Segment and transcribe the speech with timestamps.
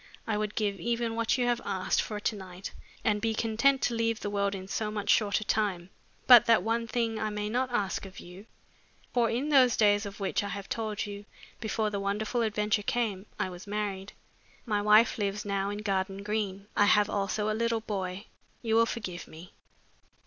[0.25, 3.93] I would give even what you have asked for to night and be content to
[3.93, 5.91] leave the world in so much shorter time.
[6.25, 8.47] But that one thing I may not ask of you,
[9.13, 11.25] for in those days of which I have told you,
[11.59, 14.13] before the wonderful adventure came, I was married.
[14.65, 16.65] My wife lives now in Garden Green.
[16.75, 18.25] I have also a little boy.
[18.63, 19.53] You will forgive me."